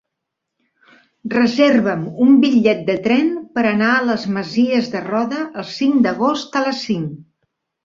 Reserva'm 1.33 2.05
un 2.25 2.31
bitllet 2.45 2.81
de 2.87 2.95
tren 3.09 3.29
per 3.59 3.67
anar 3.73 3.91
a 3.99 4.01
les 4.07 4.25
Masies 4.39 4.91
de 4.97 5.05
Roda 5.13 5.45
el 5.51 5.71
cinc 5.77 6.03
d'agost 6.09 6.61
a 6.61 6.67
les 6.69 6.85
cinc. 6.91 7.17